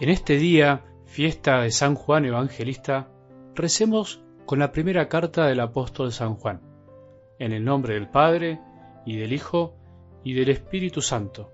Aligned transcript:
En 0.00 0.10
este 0.10 0.36
día, 0.36 0.84
fiesta 1.06 1.62
de 1.62 1.72
San 1.72 1.96
Juan 1.96 2.24
Evangelista, 2.24 3.08
recemos 3.56 4.22
con 4.46 4.60
la 4.60 4.70
primera 4.70 5.08
carta 5.08 5.46
del 5.46 5.58
apóstol 5.58 6.12
San 6.12 6.36
Juan, 6.36 6.60
en 7.40 7.52
el 7.52 7.64
nombre 7.64 7.94
del 7.94 8.08
Padre, 8.08 8.60
y 9.04 9.16
del 9.16 9.32
Hijo, 9.32 9.74
y 10.22 10.34
del 10.34 10.50
Espíritu 10.50 11.02
Santo. 11.02 11.50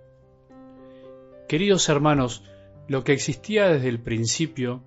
Queridos 1.48 1.88
hermanos, 1.88 2.44
lo 2.86 3.02
que 3.02 3.14
existía 3.14 3.68
desde 3.68 3.88
el 3.88 3.98
principio, 3.98 4.82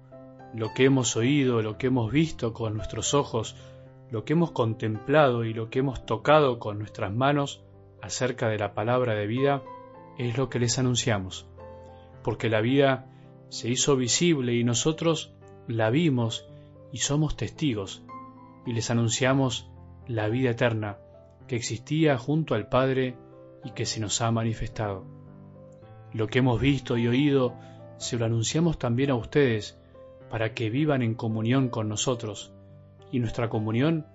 lo 0.54 0.76
que 0.76 0.86
hemos 0.86 1.16
oído, 1.16 1.64
lo 1.64 1.80
que 1.80 1.88
hemos 1.88 2.12
visto 2.12 2.54
con 2.54 2.76
nuestros 2.76 3.16
ojos, 3.16 3.56
lo 4.12 4.24
que 4.24 4.34
hemos 4.34 4.52
contemplado 4.52 5.46
y 5.46 5.56
lo 5.56 5.72
que 5.72 5.80
hemos 5.80 6.06
tocado 6.06 6.60
con 6.60 6.78
nuestras 6.78 7.12
manos 7.12 7.64
acerca 8.04 8.50
de 8.50 8.60
la 8.60 8.76
palabra 8.76 9.16
de 9.16 9.26
vida, 9.26 9.64
es 10.20 10.38
lo 10.38 10.48
que 10.48 10.60
les 10.60 10.78
anunciamos, 10.78 11.48
porque 12.22 12.50
la 12.50 12.62
vida 12.62 13.08
se 13.50 13.70
hizo 13.70 13.96
visible 13.96 14.54
y 14.54 14.64
nosotros 14.64 15.34
la 15.68 15.90
vimos 15.90 16.48
y 16.92 17.00
somos 17.00 17.36
testigos, 17.36 18.04
y 18.66 18.74
les 18.74 18.90
anunciamos 18.90 19.70
la 20.08 20.28
vida 20.30 20.52
eterna 20.52 20.98
que 21.48 21.56
existía 21.56 22.18
junto 22.18 22.56
al 22.56 22.68
Padre 22.68 23.16
y 23.64 23.72
que 23.72 23.86
se 23.86 24.00
nos 24.00 24.22
ha 24.22 24.32
manifestado. 24.32 25.06
Lo 26.14 26.28
que 26.28 26.40
hemos 26.40 26.60
visto 26.60 26.98
y 26.98 27.08
oído 27.08 27.56
se 27.98 28.18
lo 28.18 28.26
anunciamos 28.26 28.78
también 28.78 29.10
a 29.12 29.16
ustedes 29.16 29.80
para 30.30 30.54
que 30.54 30.70
vivan 30.70 31.02
en 31.02 31.16
comunión 31.16 31.70
con 31.70 31.88
nosotros, 31.90 32.54
y 33.12 33.20
nuestra 33.20 33.50
comunión 33.50 34.06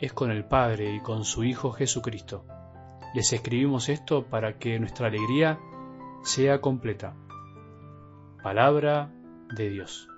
es 0.00 0.12
con 0.12 0.30
el 0.30 0.44
Padre 0.44 0.94
y 0.94 1.00
con 1.00 1.24
su 1.24 1.44
Hijo 1.44 1.72
Jesucristo. 1.72 2.44
Les 3.14 3.32
escribimos 3.32 3.88
esto 3.88 4.26
para 4.26 4.58
que 4.58 4.78
nuestra 4.78 5.06
alegría 5.06 5.58
sea 6.22 6.60
completa. 6.60 7.14
Palabra 8.46 9.10
de 9.56 9.70
Dios. 9.70 10.08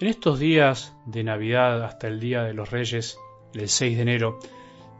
En 0.00 0.08
estos 0.08 0.38
días 0.38 0.96
de 1.04 1.22
Navidad 1.22 1.84
hasta 1.84 2.08
el 2.08 2.18
Día 2.18 2.42
de 2.42 2.54
los 2.54 2.70
Reyes, 2.70 3.18
el 3.52 3.68
6 3.68 3.94
de 3.94 4.02
enero, 4.02 4.38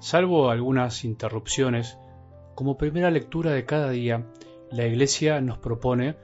salvo 0.00 0.50
algunas 0.50 1.02
interrupciones, 1.04 1.96
como 2.54 2.76
primera 2.76 3.10
lectura 3.10 3.52
de 3.52 3.64
cada 3.64 3.88
día, 3.88 4.26
la 4.70 4.84
Iglesia 4.84 5.40
nos 5.40 5.56
propone 5.56 6.14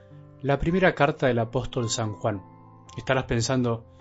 la 0.43 0.59
primera 0.59 0.93
carta 0.93 1.25
del 1.25 1.39
apóstol 1.39 1.89
San 1.89 2.13
Juan. 2.13 2.43
Estarás 2.95 3.23
pensando, 3.23 3.92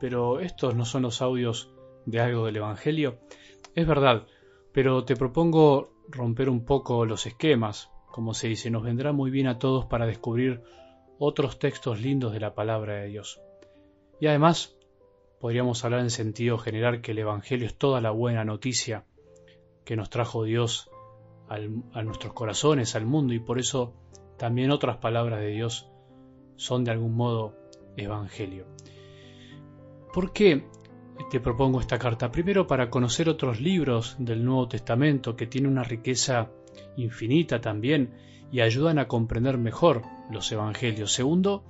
pero 0.00 0.40
estos 0.40 0.74
no 0.74 0.84
son 0.84 1.02
los 1.02 1.22
audios 1.22 1.72
de 2.06 2.20
algo 2.20 2.46
del 2.46 2.56
Evangelio. 2.56 3.18
Es 3.74 3.86
verdad, 3.86 4.26
pero 4.72 5.04
te 5.04 5.16
propongo 5.16 5.92
romper 6.08 6.48
un 6.48 6.64
poco 6.64 7.04
los 7.04 7.26
esquemas, 7.26 7.90
como 8.10 8.34
se 8.34 8.48
dice, 8.48 8.70
nos 8.70 8.82
vendrá 8.82 9.12
muy 9.12 9.30
bien 9.30 9.46
a 9.46 9.58
todos 9.58 9.86
para 9.86 10.06
descubrir 10.06 10.62
otros 11.18 11.58
textos 11.58 12.00
lindos 12.00 12.32
de 12.32 12.40
la 12.40 12.54
palabra 12.54 12.94
de 12.94 13.08
Dios. 13.08 13.40
Y 14.20 14.26
además, 14.26 14.76
podríamos 15.40 15.84
hablar 15.84 16.00
en 16.00 16.10
sentido 16.10 16.58
general 16.58 17.00
que 17.00 17.12
el 17.12 17.18
Evangelio 17.18 17.66
es 17.66 17.76
toda 17.76 18.00
la 18.00 18.10
buena 18.10 18.44
noticia 18.44 19.04
que 19.84 19.96
nos 19.96 20.10
trajo 20.10 20.44
Dios 20.44 20.90
a 21.48 22.02
nuestros 22.02 22.34
corazones, 22.34 22.94
al 22.94 23.06
mundo, 23.06 23.32
y 23.32 23.38
por 23.38 23.58
eso 23.58 23.94
también 24.36 24.70
otras 24.70 24.98
palabras 24.98 25.40
de 25.40 25.48
Dios 25.48 25.90
son 26.56 26.84
de 26.84 26.90
algún 26.90 27.14
modo 27.14 27.54
Evangelio. 27.96 28.66
¿Por 30.12 30.32
qué 30.32 30.64
te 31.30 31.38
propongo 31.38 31.80
esta 31.80 31.98
carta? 31.98 32.30
Primero 32.32 32.66
para 32.66 32.88
conocer 32.88 33.28
otros 33.28 33.60
libros 33.60 34.16
del 34.18 34.42
Nuevo 34.42 34.66
Testamento 34.66 35.36
que 35.36 35.46
tienen 35.46 35.72
una 35.72 35.84
riqueza 35.84 36.50
infinita 36.96 37.60
también 37.60 38.14
y 38.50 38.60
ayudan 38.60 38.98
a 38.98 39.06
comprender 39.06 39.58
mejor 39.58 40.02
los 40.30 40.50
Evangelios. 40.50 41.12
Segundo, 41.12 41.62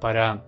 para 0.00 0.44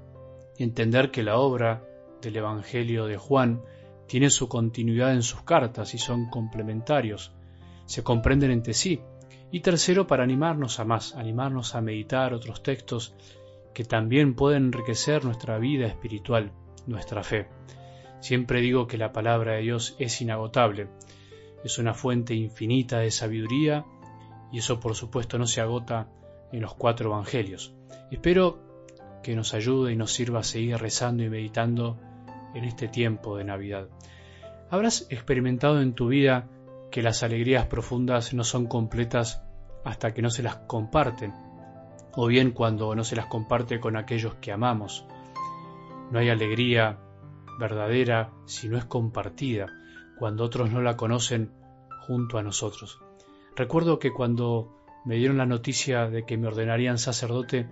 entender 0.58 1.10
que 1.10 1.22
la 1.22 1.38
obra 1.38 1.82
del 2.20 2.36
Evangelio 2.36 3.06
de 3.06 3.16
Juan 3.16 3.62
tiene 4.06 4.28
su 4.28 4.46
continuidad 4.46 5.14
en 5.14 5.22
sus 5.22 5.42
cartas 5.42 5.94
y 5.94 5.98
son 5.98 6.28
complementarios, 6.28 7.32
se 7.86 8.02
comprenden 8.02 8.50
entre 8.50 8.74
sí. 8.74 9.00
Y 9.50 9.60
tercero, 9.60 10.06
para 10.06 10.24
animarnos 10.24 10.78
a 10.78 10.84
más, 10.84 11.14
animarnos 11.14 11.74
a 11.74 11.80
meditar 11.80 12.34
otros 12.34 12.62
textos 12.62 13.14
que 13.72 13.84
también 13.84 14.34
pueden 14.34 14.66
enriquecer 14.66 15.24
nuestra 15.24 15.58
vida 15.58 15.86
espiritual 15.86 16.52
nuestra 16.86 17.22
fe. 17.22 17.48
Siempre 18.20 18.60
digo 18.60 18.86
que 18.86 18.98
la 18.98 19.12
palabra 19.12 19.52
de 19.52 19.62
Dios 19.62 19.96
es 19.98 20.20
inagotable, 20.20 20.88
es 21.64 21.78
una 21.78 21.94
fuente 21.94 22.34
infinita 22.34 22.98
de 22.98 23.10
sabiduría 23.10 23.84
y 24.52 24.58
eso 24.58 24.80
por 24.80 24.94
supuesto 24.94 25.38
no 25.38 25.46
se 25.46 25.60
agota 25.60 26.08
en 26.52 26.60
los 26.60 26.74
cuatro 26.74 27.10
evangelios. 27.10 27.74
Espero 28.10 28.58
que 29.22 29.34
nos 29.34 29.54
ayude 29.54 29.92
y 29.92 29.96
nos 29.96 30.12
sirva 30.12 30.40
a 30.40 30.44
seguir 30.44 30.76
rezando 30.76 31.22
y 31.22 31.30
meditando 31.30 31.98
en 32.54 32.64
este 32.64 32.88
tiempo 32.88 33.36
de 33.36 33.44
Navidad. 33.44 33.88
Habrás 34.70 35.06
experimentado 35.10 35.80
en 35.80 35.94
tu 35.94 36.08
vida 36.08 36.48
que 36.90 37.02
las 37.02 37.22
alegrías 37.22 37.66
profundas 37.66 38.34
no 38.34 38.44
son 38.44 38.66
completas 38.66 39.42
hasta 39.84 40.14
que 40.14 40.22
no 40.22 40.30
se 40.30 40.42
las 40.42 40.56
comparten, 40.56 41.34
o 42.14 42.26
bien 42.26 42.52
cuando 42.52 42.94
no 42.94 43.04
se 43.04 43.16
las 43.16 43.26
comparte 43.26 43.80
con 43.80 43.96
aquellos 43.96 44.34
que 44.36 44.52
amamos. 44.52 45.06
No 46.14 46.20
hay 46.20 46.28
alegría 46.28 47.00
verdadera 47.58 48.30
si 48.44 48.69
no 48.69 48.78
es 48.78 48.84
compartida, 48.84 49.66
cuando 50.16 50.44
otros 50.44 50.70
no 50.70 50.80
la 50.80 50.97
conocen 50.97 51.50
junto 52.06 52.38
a 52.38 52.42
nosotros. 52.44 53.00
Recuerdo 53.56 53.98
que 53.98 54.12
cuando 54.12 54.76
me 55.04 55.16
dieron 55.16 55.38
la 55.38 55.44
noticia 55.44 56.08
de 56.08 56.25
que 56.25 56.36
me 56.36 56.47
ordenarían 56.47 56.98
sacerdote, 56.98 57.69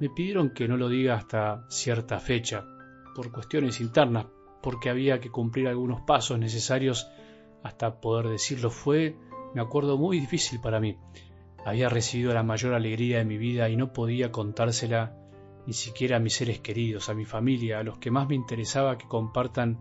me 0.00 0.10
pidieron 0.10 0.50
que 0.50 0.66
no 0.66 0.76
lo 0.76 0.88
diga 0.88 1.14
hasta 1.14 1.66
cierta 1.68 2.18
fecha, 2.18 2.66
por 3.14 3.30
cuestiones 3.30 3.80
internas, 3.80 4.26
porque 4.60 4.90
había 4.90 5.20
que 5.20 5.30
cumplir 5.30 5.68
algunos 5.68 6.00
pasos 6.00 6.36
necesarios 6.36 7.06
hasta 7.62 8.00
poder 8.00 8.26
decirlo. 8.28 8.70
Fue, 8.70 9.16
me 9.54 9.60
acuerdo, 9.60 9.98
muy 9.98 10.18
difícil 10.18 10.60
para 10.60 10.80
mí. 10.80 10.98
Había 11.64 11.88
recibido 11.88 12.34
la 12.34 12.42
mayor 12.42 12.74
alegría 12.74 13.18
de 13.18 13.24
mi 13.24 13.38
vida 13.38 13.68
y 13.68 13.76
no 13.76 13.92
podía 13.92 14.32
contársela 14.32 15.16
ni 15.66 15.72
siquiera 15.72 16.16
a 16.16 16.20
mis 16.20 16.34
seres 16.34 16.60
queridos, 16.60 17.08
a 17.08 17.14
mi 17.14 17.24
familia, 17.24 17.78
a 17.78 17.82
los 17.82 17.98
que 17.98 18.10
más 18.10 18.28
me 18.28 18.34
interesaba 18.34 18.98
que 18.98 19.08
compartan 19.08 19.78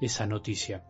esa 0.00 0.26
noticia. 0.26 0.84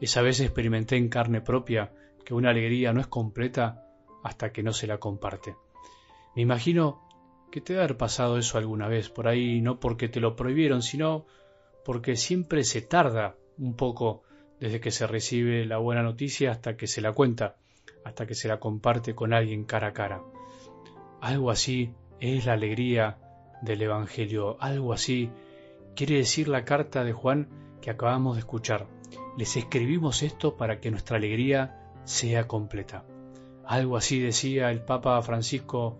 Esa 0.00 0.22
vez 0.22 0.40
experimenté 0.40 0.96
en 0.96 1.08
carne 1.08 1.40
propia 1.40 1.92
que 2.24 2.34
una 2.34 2.50
alegría 2.50 2.92
no 2.92 3.00
es 3.00 3.06
completa 3.06 3.84
hasta 4.22 4.52
que 4.52 4.62
no 4.62 4.72
se 4.72 4.86
la 4.86 4.98
comparte. 4.98 5.56
Me 6.36 6.42
imagino 6.42 7.02
que 7.50 7.60
te 7.60 7.72
debe 7.72 7.84
haber 7.84 7.96
pasado 7.96 8.38
eso 8.38 8.58
alguna 8.58 8.88
vez, 8.88 9.08
por 9.08 9.26
ahí 9.26 9.60
no 9.60 9.80
porque 9.80 10.08
te 10.08 10.20
lo 10.20 10.36
prohibieron, 10.36 10.82
sino 10.82 11.26
porque 11.84 12.16
siempre 12.16 12.64
se 12.64 12.82
tarda 12.82 13.36
un 13.56 13.74
poco 13.74 14.22
desde 14.60 14.80
que 14.80 14.90
se 14.90 15.06
recibe 15.06 15.64
la 15.64 15.78
buena 15.78 16.02
noticia 16.02 16.52
hasta 16.52 16.76
que 16.76 16.86
se 16.86 17.00
la 17.00 17.12
cuenta, 17.12 17.56
hasta 18.04 18.26
que 18.26 18.34
se 18.34 18.48
la 18.48 18.60
comparte 18.60 19.14
con 19.14 19.32
alguien 19.32 19.64
cara 19.64 19.88
a 19.88 19.92
cara. 19.92 20.22
Algo 21.20 21.50
así 21.50 21.92
es 22.20 22.46
la 22.46 22.52
alegría 22.52 23.18
del 23.62 23.82
Evangelio. 23.82 24.56
Algo 24.60 24.92
así 24.92 25.30
quiere 25.94 26.16
decir 26.16 26.48
la 26.48 26.64
carta 26.64 27.04
de 27.04 27.12
Juan 27.12 27.48
que 27.80 27.90
acabamos 27.90 28.36
de 28.36 28.40
escuchar. 28.40 28.86
Les 29.36 29.56
escribimos 29.56 30.22
esto 30.22 30.56
para 30.56 30.80
que 30.80 30.90
nuestra 30.90 31.16
alegría 31.16 31.92
sea 32.04 32.46
completa. 32.46 33.04
Algo 33.64 33.96
así 33.96 34.18
decía 34.20 34.70
el 34.70 34.82
Papa 34.82 35.20
Francisco 35.22 35.98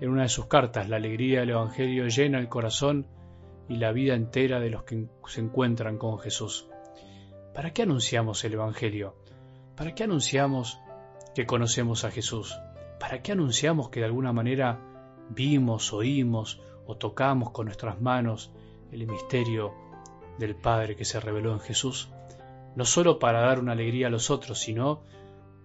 en 0.00 0.08
una 0.08 0.22
de 0.22 0.28
sus 0.28 0.46
cartas. 0.46 0.88
La 0.88 0.96
alegría 0.96 1.40
del 1.40 1.50
Evangelio 1.50 2.08
llena 2.08 2.38
el 2.38 2.48
corazón 2.48 3.06
y 3.68 3.76
la 3.76 3.92
vida 3.92 4.14
entera 4.14 4.58
de 4.58 4.70
los 4.70 4.84
que 4.84 5.06
se 5.26 5.40
encuentran 5.40 5.98
con 5.98 6.18
Jesús. 6.18 6.68
¿Para 7.54 7.72
qué 7.72 7.82
anunciamos 7.82 8.42
el 8.44 8.54
Evangelio? 8.54 9.16
¿Para 9.76 9.94
qué 9.94 10.04
anunciamos 10.04 10.80
que 11.34 11.46
conocemos 11.46 12.04
a 12.04 12.10
Jesús? 12.10 12.58
¿Para 12.98 13.22
qué 13.22 13.32
anunciamos 13.32 13.90
que 13.90 14.00
de 14.00 14.06
alguna 14.06 14.32
manera 14.32 14.80
vimos, 15.30 15.92
oímos 15.92 16.60
o 16.86 16.96
tocamos 16.96 17.50
con 17.50 17.66
nuestras 17.66 18.00
manos 18.00 18.52
el 18.92 19.06
misterio 19.06 19.72
del 20.38 20.56
Padre 20.56 20.96
que 20.96 21.04
se 21.04 21.20
reveló 21.20 21.52
en 21.52 21.60
Jesús, 21.60 22.10
no 22.74 22.84
sólo 22.84 23.18
para 23.18 23.40
dar 23.40 23.60
una 23.60 23.72
alegría 23.72 24.06
a 24.06 24.10
los 24.10 24.30
otros, 24.30 24.58
sino 24.58 25.02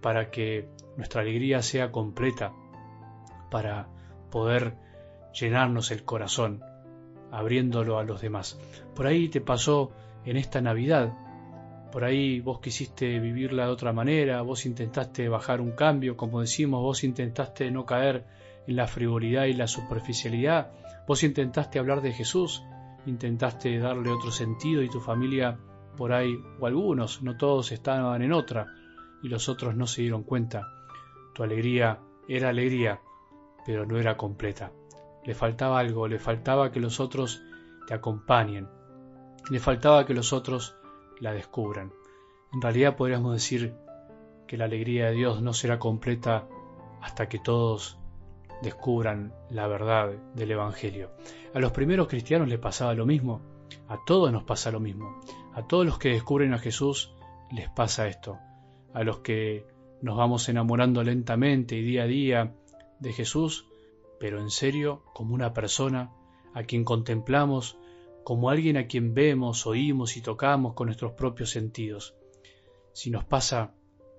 para 0.00 0.30
que 0.30 0.68
nuestra 0.96 1.22
alegría 1.22 1.62
sea 1.62 1.90
completa, 1.90 2.52
para 3.50 3.88
poder 4.30 4.76
llenarnos 5.32 5.90
el 5.90 6.04
corazón, 6.04 6.62
abriéndolo 7.30 7.98
a 7.98 8.04
los 8.04 8.20
demás. 8.20 8.58
Por 8.94 9.06
ahí 9.06 9.28
te 9.28 9.40
pasó 9.40 9.92
en 10.24 10.36
esta 10.36 10.60
Navidad, 10.60 11.12
por 11.92 12.04
ahí 12.04 12.40
vos 12.40 12.60
quisiste 12.60 13.18
vivirla 13.20 13.66
de 13.66 13.72
otra 13.72 13.92
manera, 13.92 14.42
vos 14.42 14.66
intentaste 14.66 15.28
bajar 15.28 15.60
un 15.60 15.72
cambio, 15.72 16.16
como 16.16 16.40
decimos, 16.40 16.82
vos 16.82 17.04
intentaste 17.04 17.70
no 17.70 17.86
caer 17.86 18.24
en 18.66 18.76
la 18.76 18.86
frivolidad 18.86 19.44
y 19.44 19.52
la 19.52 19.66
superficialidad, 19.66 20.72
Vos 21.06 21.22
intentaste 21.22 21.78
hablar 21.78 22.02
de 22.02 22.12
Jesús 22.12 22.64
intentaste 23.06 23.78
darle 23.78 24.10
otro 24.10 24.30
sentido 24.30 24.82
y 24.82 24.88
tu 24.88 25.00
familia 25.00 25.58
por 25.96 26.12
ahí, 26.12 26.36
o 26.60 26.66
algunos, 26.66 27.22
no 27.22 27.36
todos 27.36 27.72
estaban 27.72 28.20
en 28.22 28.32
otra, 28.32 28.66
y 29.22 29.28
los 29.28 29.48
otros 29.48 29.76
no 29.76 29.86
se 29.86 30.02
dieron 30.02 30.24
cuenta. 30.24 30.68
Tu 31.34 31.42
alegría 31.42 32.00
era 32.28 32.50
alegría, 32.50 33.00
pero 33.64 33.86
no 33.86 33.96
era 33.96 34.16
completa. 34.16 34.72
Le 35.24 35.34
faltaba 35.34 35.78
algo, 35.78 36.06
le 36.08 36.18
faltaba 36.18 36.70
que 36.70 36.80
los 36.80 37.00
otros 37.00 37.42
te 37.86 37.94
acompañen, 37.94 38.68
le 39.50 39.58
faltaba 39.58 40.04
que 40.04 40.14
los 40.14 40.32
otros 40.32 40.76
la 41.20 41.32
descubran. 41.32 41.92
En 42.52 42.60
realidad 42.60 42.96
podríamos 42.96 43.32
decir 43.32 43.74
que 44.46 44.56
la 44.56 44.66
alegría 44.66 45.06
de 45.06 45.12
Dios 45.12 45.40
no 45.40 45.52
será 45.52 45.78
completa 45.78 46.46
hasta 47.00 47.28
que 47.28 47.38
todos 47.38 47.98
descubran 48.62 49.32
la 49.50 49.66
verdad 49.66 50.12
del 50.34 50.50
Evangelio. 50.50 51.10
A 51.54 51.58
los 51.60 51.72
primeros 51.72 52.08
cristianos 52.08 52.48
les 52.48 52.58
pasaba 52.58 52.94
lo 52.94 53.06
mismo, 53.06 53.40
a 53.88 54.04
todos 54.04 54.32
nos 54.32 54.44
pasa 54.44 54.70
lo 54.70 54.80
mismo. 54.80 55.20
A 55.54 55.66
todos 55.66 55.86
los 55.86 55.98
que 55.98 56.10
descubren 56.10 56.54
a 56.54 56.58
Jesús 56.58 57.14
les 57.50 57.68
pasa 57.70 58.08
esto. 58.08 58.38
A 58.92 59.04
los 59.04 59.18
que 59.18 59.66
nos 60.02 60.16
vamos 60.16 60.48
enamorando 60.48 61.02
lentamente 61.02 61.76
y 61.76 61.82
día 61.82 62.02
a 62.02 62.06
día 62.06 62.54
de 62.98 63.12
Jesús, 63.12 63.66
pero 64.18 64.40
en 64.40 64.50
serio 64.50 65.02
como 65.14 65.34
una 65.34 65.52
persona 65.52 66.10
a 66.54 66.64
quien 66.64 66.84
contemplamos, 66.84 67.78
como 68.24 68.50
alguien 68.50 68.76
a 68.76 68.86
quien 68.86 69.14
vemos, 69.14 69.66
oímos 69.66 70.16
y 70.16 70.20
tocamos 70.22 70.74
con 70.74 70.86
nuestros 70.86 71.12
propios 71.12 71.50
sentidos. 71.50 72.14
Si 72.92 73.10
nos 73.10 73.24
pasa, 73.24 73.72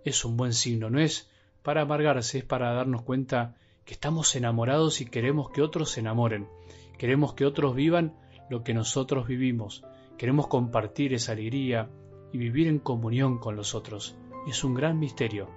es 0.05 0.23
un 0.23 0.37
buen 0.37 0.53
signo, 0.53 0.89
no 0.89 0.99
es 0.99 1.29
para 1.61 1.81
amargarse, 1.81 2.39
es 2.39 2.45
para 2.45 2.73
darnos 2.73 3.01
cuenta 3.01 3.55
que 3.87 3.93
estamos 3.93 4.35
enamorados 4.35 4.99
y 4.99 5.05
queremos 5.05 5.49
que 5.49 5.61
otros 5.61 5.91
se 5.91 6.01
enamoren, 6.01 6.49
queremos 6.97 7.33
que 7.33 7.45
otros 7.45 7.73
vivan 7.73 8.17
lo 8.49 8.61
que 8.61 8.73
nosotros 8.73 9.25
vivimos, 9.27 9.85
queremos 10.17 10.47
compartir 10.47 11.13
esa 11.13 11.31
alegría 11.31 11.89
y 12.33 12.37
vivir 12.37 12.67
en 12.67 12.79
comunión 12.79 13.39
con 13.39 13.55
los 13.55 13.75
otros. 13.75 14.17
Es 14.45 14.65
un 14.65 14.73
gran 14.73 14.99
misterio, 14.99 15.47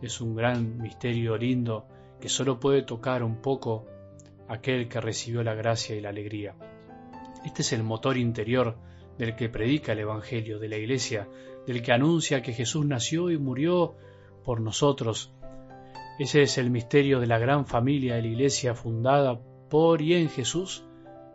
es 0.00 0.20
un 0.20 0.36
gran 0.36 0.78
misterio 0.80 1.36
lindo 1.36 1.88
que 2.20 2.28
solo 2.28 2.60
puede 2.60 2.82
tocar 2.82 3.24
un 3.24 3.42
poco 3.42 3.84
aquel 4.46 4.88
que 4.88 5.00
recibió 5.00 5.42
la 5.42 5.54
gracia 5.54 5.96
y 5.96 6.00
la 6.00 6.10
alegría. 6.10 6.54
Este 7.44 7.62
es 7.62 7.72
el 7.72 7.82
motor 7.82 8.16
interior 8.16 8.76
del 9.18 9.34
que 9.34 9.48
predica 9.48 9.90
el 9.90 9.98
Evangelio, 9.98 10.60
de 10.60 10.68
la 10.68 10.76
Iglesia, 10.76 11.28
del 11.66 11.82
que 11.82 11.90
anuncia 11.90 12.42
que 12.42 12.52
Jesús 12.52 12.86
nació 12.86 13.28
y 13.28 13.38
murió 13.38 13.96
por 14.44 14.60
nosotros. 14.60 15.32
Ese 16.18 16.42
es 16.42 16.58
el 16.58 16.70
misterio 16.70 17.20
de 17.20 17.26
la 17.26 17.38
gran 17.38 17.66
familia 17.66 18.16
de 18.16 18.22
la 18.22 18.28
Iglesia 18.28 18.74
fundada 18.74 19.40
por 19.70 20.02
y 20.02 20.14
en 20.14 20.28
Jesús. 20.28 20.84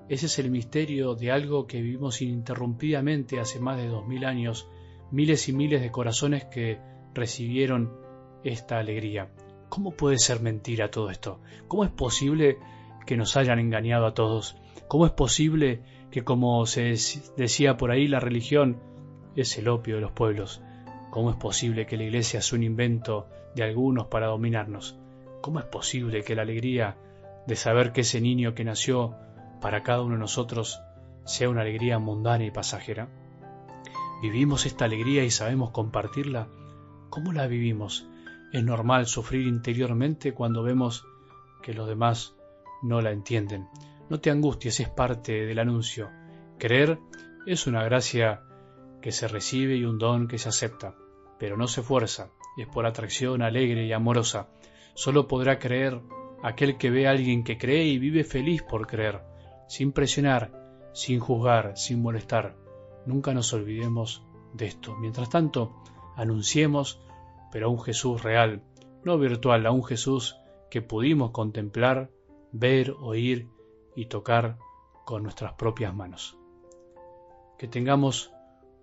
Ese 0.08 0.28
es 0.28 0.40
el 0.40 0.52
misterio 0.52 1.16
de 1.16 1.32
algo 1.32 1.66
que 1.66 1.82
vivimos 1.82 2.22
ininterrumpidamente 2.22 3.40
hace 3.40 3.60
más 3.60 3.78
de 3.78 3.88
dos 3.88 4.08
mil 4.08 4.24
años, 4.24 4.70
miles 5.12 5.50
y 5.50 5.54
miles 5.54 5.82
de 5.82 5.92
corazones 5.92 6.46
que 6.46 6.80
recibieron 7.14 7.92
esta 8.44 8.78
alegría. 8.78 9.32
¿Cómo 9.68 9.92
puede 9.92 10.20
ser 10.20 10.42
mentira 10.42 10.92
todo 10.92 11.10
esto? 11.10 11.42
¿Cómo 11.68 11.84
es 11.84 11.92
posible 11.92 12.58
que 13.06 13.18
nos 13.18 13.36
hayan 13.36 13.60
engañado 13.60 14.06
a 14.06 14.14
todos? 14.14 14.56
¿Cómo 14.88 15.06
es 15.06 15.12
posible 15.12 15.82
que, 16.12 16.24
como 16.24 16.66
se 16.68 16.96
decía 17.36 17.76
por 17.78 17.92
ahí, 17.92 18.08
la 18.08 18.20
religión 18.20 18.80
es 19.36 19.58
el 19.58 19.68
opio 19.68 19.96
de 19.96 20.02
los 20.02 20.12
pueblos? 20.12 20.62
¿Cómo 21.10 21.32
es 21.32 21.36
posible 21.38 21.86
que 21.86 21.98
la 21.98 22.04
iglesia 22.04 22.42
sea 22.42 22.58
un 22.58 22.64
invento 22.64 23.28
de 23.56 23.64
algunos 23.64 24.08
para 24.08 24.28
dominarnos? 24.28 24.98
¿Cómo 25.42 25.60
es 25.60 25.66
posible 25.66 26.24
que 26.24 26.36
la 26.36 26.42
alegría 26.42 26.98
de 27.48 27.56
saber 27.56 27.92
que 27.92 28.02
ese 28.02 28.22
niño 28.22 28.54
que 28.54 28.64
nació 28.64 29.16
para 29.62 29.84
cada 29.84 30.02
uno 30.02 30.16
de 30.16 30.20
nosotros 30.20 30.82
sea 31.26 31.50
una 31.50 31.62
alegría 31.62 32.00
mundana 32.00 32.46
y 32.46 32.52
pasajera? 32.52 33.10
¿Vivimos 34.22 34.66
esta 34.66 34.86
alegría 34.86 35.24
y 35.24 35.32
sabemos 35.32 35.72
compartirla? 35.72 36.48
¿Cómo 37.10 37.32
la 37.32 37.48
vivimos? 37.48 38.08
Es 38.52 38.64
normal 38.64 39.06
sufrir 39.06 39.48
interiormente 39.48 40.34
cuando 40.34 40.64
vemos 40.64 41.06
que 41.62 41.74
los 41.74 41.88
demás 41.88 42.36
no 42.82 43.02
la 43.02 43.12
entienden. 43.12 43.68
No 44.10 44.20
te 44.20 44.32
angusties, 44.32 44.80
es 44.80 44.90
parte 44.90 45.46
del 45.46 45.60
anuncio. 45.60 46.10
Creer 46.58 47.00
es 47.46 47.68
una 47.68 47.84
gracia 47.84 48.42
que 49.08 49.14
se 49.14 49.30
recibe 49.30 49.78
y 49.78 49.86
un 49.86 50.00
don 50.00 50.28
que 50.28 50.38
se 50.38 50.50
acepta, 50.50 50.94
pero 51.40 51.56
no 51.56 51.70
se 51.70 51.82
fuerza, 51.82 52.30
es 52.58 52.68
por 52.68 52.86
atracción 52.86 53.42
alegre 53.42 53.86
y 53.86 53.94
amorosa. 53.94 54.50
Solo 54.96 55.30
podrá 55.30 55.60
creer 55.60 56.02
aquel 56.44 56.78
que 56.78 56.90
ve 56.90 57.08
a 57.08 57.12
alguien 57.12 57.46
que 57.46 57.58
cree 57.58 57.86
y 57.86 58.00
vive 58.00 58.26
feliz 58.26 58.64
por 58.64 58.86
creer, 58.86 59.22
sin 59.70 59.94
presionar, 59.94 60.52
sin 60.92 61.22
juzgar, 61.22 61.78
sin 61.78 62.02
molestar. 62.02 62.58
Nunca 63.06 63.34
nos 63.34 63.54
olvidemos 63.54 64.26
de 64.52 64.66
esto. 64.66 64.98
Mientras 64.98 65.30
tanto, 65.30 65.82
anunciemos 66.18 67.00
pero 67.50 67.68
a 67.68 67.70
un 67.70 67.80
Jesús 67.80 68.22
real, 68.24 68.62
no 69.06 69.18
virtual, 69.18 69.66
a 69.68 69.72
un 69.72 69.86
Jesús 69.86 70.36
que 70.70 70.82
pudimos 70.82 71.32
contemplar, 71.32 72.12
ver, 72.52 72.92
oír 73.00 73.48
y 73.96 74.08
tocar 74.08 74.58
con 75.06 75.24
nuestras 75.24 75.54
propias 75.54 75.96
manos. 75.96 76.38
Que 77.58 77.70
tengamos 77.70 78.34